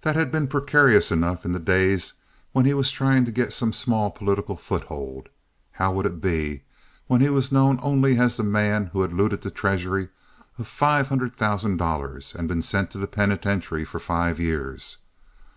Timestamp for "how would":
5.70-6.04